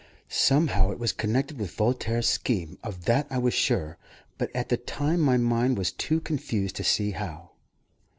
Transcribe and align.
Somehow 0.29 0.89
it 0.89 0.97
was 0.97 1.11
connected 1.13 1.59
with 1.59 1.75
Voltaire's 1.75 2.27
scheme; 2.27 2.79
of 2.83 3.05
that 3.05 3.27
I 3.29 3.37
was 3.37 3.53
sure, 3.53 3.99
but 4.39 4.49
at 4.55 4.69
the 4.69 4.77
time 4.77 5.19
my 5.19 5.37
mind 5.37 5.77
was 5.77 5.91
too 5.91 6.19
confused 6.19 6.75
to 6.77 6.83
see 6.83 7.11
how. 7.11 7.51